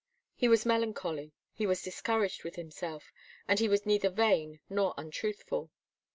He 0.33 0.47
was 0.47 0.65
melancholy, 0.65 1.31
he 1.53 1.67
was 1.67 1.83
discouraged 1.83 2.43
with 2.43 2.55
himself, 2.55 3.11
and 3.47 3.59
he 3.59 3.69
was 3.69 3.85
neither 3.85 4.09
vain 4.09 4.59
nor 4.67 4.95
untruthful. 4.97 5.69